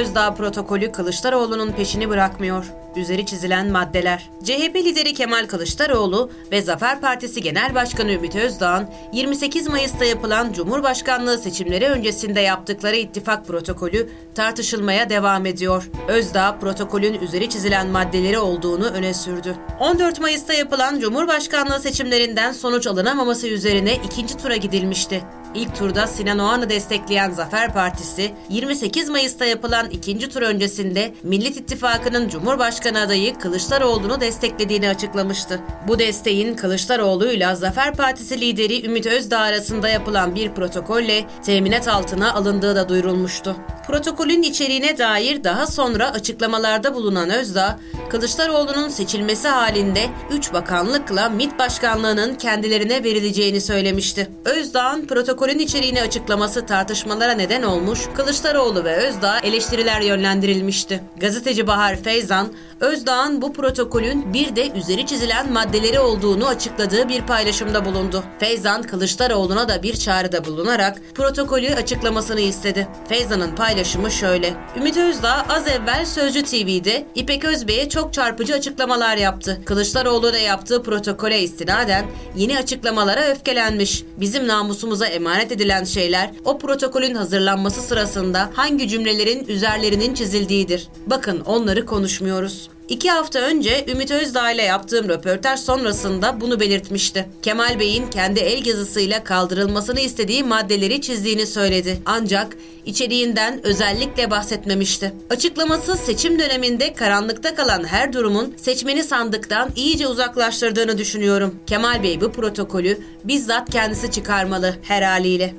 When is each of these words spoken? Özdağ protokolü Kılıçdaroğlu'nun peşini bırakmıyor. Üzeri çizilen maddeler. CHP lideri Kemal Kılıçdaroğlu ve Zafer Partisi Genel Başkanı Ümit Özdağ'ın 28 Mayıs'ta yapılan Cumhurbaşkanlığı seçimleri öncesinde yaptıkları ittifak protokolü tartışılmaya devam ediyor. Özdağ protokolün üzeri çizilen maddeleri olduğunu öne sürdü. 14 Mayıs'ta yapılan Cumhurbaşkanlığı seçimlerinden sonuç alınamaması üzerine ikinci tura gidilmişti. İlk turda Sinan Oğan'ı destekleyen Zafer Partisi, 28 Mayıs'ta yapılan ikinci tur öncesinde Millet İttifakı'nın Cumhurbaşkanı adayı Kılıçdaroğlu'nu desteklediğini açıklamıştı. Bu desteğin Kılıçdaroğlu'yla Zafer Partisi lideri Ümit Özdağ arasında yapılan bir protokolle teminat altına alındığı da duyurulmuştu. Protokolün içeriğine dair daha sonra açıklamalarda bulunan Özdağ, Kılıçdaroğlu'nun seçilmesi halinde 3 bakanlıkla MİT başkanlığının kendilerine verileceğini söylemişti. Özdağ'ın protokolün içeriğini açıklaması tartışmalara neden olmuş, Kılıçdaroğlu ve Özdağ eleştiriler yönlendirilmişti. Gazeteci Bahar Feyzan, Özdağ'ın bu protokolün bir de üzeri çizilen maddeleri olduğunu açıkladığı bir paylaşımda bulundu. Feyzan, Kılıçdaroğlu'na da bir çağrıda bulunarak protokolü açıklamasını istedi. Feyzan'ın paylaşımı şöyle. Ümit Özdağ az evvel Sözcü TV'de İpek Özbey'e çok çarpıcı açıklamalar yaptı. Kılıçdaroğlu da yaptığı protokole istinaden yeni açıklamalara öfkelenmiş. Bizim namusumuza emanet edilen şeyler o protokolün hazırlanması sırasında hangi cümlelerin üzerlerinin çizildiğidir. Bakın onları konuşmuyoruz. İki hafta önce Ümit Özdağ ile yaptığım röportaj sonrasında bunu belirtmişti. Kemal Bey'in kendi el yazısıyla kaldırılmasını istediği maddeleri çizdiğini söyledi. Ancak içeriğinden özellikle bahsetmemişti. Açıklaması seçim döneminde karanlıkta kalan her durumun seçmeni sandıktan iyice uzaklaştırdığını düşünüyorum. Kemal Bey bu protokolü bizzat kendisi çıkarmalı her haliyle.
Özdağ 0.00 0.34
protokolü 0.34 0.92
Kılıçdaroğlu'nun 0.92 1.72
peşini 1.72 2.08
bırakmıyor. 2.08 2.64
Üzeri 2.96 3.26
çizilen 3.26 3.70
maddeler. 3.70 4.30
CHP 4.44 4.76
lideri 4.76 5.14
Kemal 5.14 5.46
Kılıçdaroğlu 5.46 6.30
ve 6.52 6.62
Zafer 6.62 7.00
Partisi 7.00 7.42
Genel 7.42 7.74
Başkanı 7.74 8.12
Ümit 8.12 8.36
Özdağ'ın 8.36 8.88
28 9.12 9.68
Mayıs'ta 9.68 10.04
yapılan 10.04 10.52
Cumhurbaşkanlığı 10.52 11.38
seçimleri 11.38 11.86
öncesinde 11.86 12.40
yaptıkları 12.40 12.96
ittifak 12.96 13.46
protokolü 13.46 14.08
tartışılmaya 14.34 15.10
devam 15.10 15.46
ediyor. 15.46 15.90
Özdağ 16.08 16.58
protokolün 16.60 17.20
üzeri 17.20 17.48
çizilen 17.50 17.88
maddeleri 17.88 18.38
olduğunu 18.38 18.86
öne 18.86 19.14
sürdü. 19.14 19.56
14 19.80 20.20
Mayıs'ta 20.20 20.52
yapılan 20.52 21.00
Cumhurbaşkanlığı 21.00 21.80
seçimlerinden 21.80 22.52
sonuç 22.52 22.86
alınamaması 22.86 23.48
üzerine 23.48 23.94
ikinci 23.94 24.36
tura 24.36 24.56
gidilmişti. 24.56 25.22
İlk 25.54 25.76
turda 25.76 26.06
Sinan 26.06 26.38
Oğan'ı 26.38 26.70
destekleyen 26.70 27.30
Zafer 27.30 27.72
Partisi, 27.72 28.30
28 28.48 29.08
Mayıs'ta 29.08 29.44
yapılan 29.44 29.90
ikinci 29.90 30.28
tur 30.28 30.42
öncesinde 30.42 31.14
Millet 31.22 31.56
İttifakı'nın 31.56 32.28
Cumhurbaşkanı 32.28 33.00
adayı 33.00 33.38
Kılıçdaroğlu'nu 33.38 34.20
desteklediğini 34.20 34.88
açıklamıştı. 34.88 35.60
Bu 35.88 35.98
desteğin 35.98 36.54
Kılıçdaroğlu'yla 36.54 37.54
Zafer 37.54 37.94
Partisi 37.94 38.40
lideri 38.40 38.86
Ümit 38.86 39.06
Özdağ 39.06 39.38
arasında 39.38 39.88
yapılan 39.88 40.34
bir 40.34 40.50
protokolle 40.50 41.24
teminat 41.44 41.88
altına 41.88 42.34
alındığı 42.34 42.76
da 42.76 42.88
duyurulmuştu. 42.88 43.56
Protokolün 43.86 44.42
içeriğine 44.42 44.98
dair 44.98 45.44
daha 45.44 45.66
sonra 45.66 46.12
açıklamalarda 46.12 46.94
bulunan 46.94 47.30
Özdağ, 47.30 47.78
Kılıçdaroğlu'nun 48.10 48.88
seçilmesi 48.88 49.48
halinde 49.48 50.08
3 50.30 50.52
bakanlıkla 50.52 51.28
MİT 51.28 51.58
başkanlığının 51.58 52.34
kendilerine 52.34 53.04
verileceğini 53.04 53.60
söylemişti. 53.60 54.30
Özdağ'ın 54.44 55.06
protokolün 55.40 55.64
içeriğini 55.64 56.02
açıklaması 56.02 56.66
tartışmalara 56.66 57.32
neden 57.32 57.62
olmuş, 57.62 58.00
Kılıçdaroğlu 58.14 58.84
ve 58.84 58.96
Özdağ 58.96 59.38
eleştiriler 59.38 60.00
yönlendirilmişti. 60.00 61.02
Gazeteci 61.16 61.66
Bahar 61.66 61.96
Feyzan, 61.96 62.52
Özdağ'ın 62.80 63.42
bu 63.42 63.52
protokolün 63.52 64.32
bir 64.32 64.56
de 64.56 64.70
üzeri 64.70 65.06
çizilen 65.06 65.52
maddeleri 65.52 66.00
olduğunu 66.00 66.46
açıkladığı 66.46 67.08
bir 67.08 67.22
paylaşımda 67.22 67.84
bulundu. 67.84 68.24
Feyzan, 68.38 68.82
Kılıçdaroğlu'na 68.82 69.68
da 69.68 69.82
bir 69.82 69.96
çağrıda 69.96 70.44
bulunarak 70.44 71.00
protokolü 71.14 71.74
açıklamasını 71.74 72.40
istedi. 72.40 72.88
Feyzan'ın 73.08 73.54
paylaşımı 73.54 74.10
şöyle. 74.10 74.54
Ümit 74.76 74.96
Özdağ 74.96 75.46
az 75.48 75.66
evvel 75.68 76.06
Sözcü 76.06 76.42
TV'de 76.42 77.06
İpek 77.14 77.44
Özbey'e 77.44 77.88
çok 77.88 78.12
çarpıcı 78.12 78.54
açıklamalar 78.54 79.16
yaptı. 79.16 79.60
Kılıçdaroğlu 79.64 80.32
da 80.32 80.38
yaptığı 80.38 80.82
protokole 80.82 81.40
istinaden 81.40 82.04
yeni 82.36 82.58
açıklamalara 82.58 83.24
öfkelenmiş. 83.24 84.04
Bizim 84.16 84.48
namusumuza 84.48 85.06
emanet 85.30 85.52
edilen 85.52 85.84
şeyler 85.84 86.30
o 86.44 86.58
protokolün 86.58 87.14
hazırlanması 87.14 87.82
sırasında 87.82 88.50
hangi 88.52 88.88
cümlelerin 88.88 89.44
üzerlerinin 89.48 90.14
çizildiğidir. 90.14 90.88
Bakın 91.06 91.40
onları 91.40 91.86
konuşmuyoruz. 91.86 92.70
İki 92.90 93.10
hafta 93.10 93.38
önce 93.38 93.84
Ümit 93.88 94.10
Özdağ 94.10 94.50
ile 94.50 94.62
yaptığım 94.62 95.08
röportaj 95.08 95.60
sonrasında 95.60 96.40
bunu 96.40 96.60
belirtmişti. 96.60 97.28
Kemal 97.42 97.80
Bey'in 97.80 98.06
kendi 98.10 98.40
el 98.40 98.66
yazısıyla 98.66 99.24
kaldırılmasını 99.24 100.00
istediği 100.00 100.44
maddeleri 100.44 101.00
çizdiğini 101.00 101.46
söyledi. 101.46 101.98
Ancak 102.06 102.56
içeriğinden 102.86 103.66
özellikle 103.66 104.30
bahsetmemişti. 104.30 105.12
Açıklaması 105.30 105.96
seçim 105.96 106.38
döneminde 106.38 106.92
karanlıkta 106.92 107.54
kalan 107.54 107.84
her 107.84 108.12
durumun 108.12 108.54
seçmeni 108.56 109.04
sandıktan 109.04 109.70
iyice 109.76 110.06
uzaklaştırdığını 110.06 110.98
düşünüyorum. 110.98 111.54
Kemal 111.66 112.02
Bey 112.02 112.20
bu 112.20 112.32
protokolü 112.32 112.98
bizzat 113.24 113.70
kendisi 113.70 114.10
çıkarmalı 114.10 114.74
her 114.82 115.02
haliyle. 115.02 115.54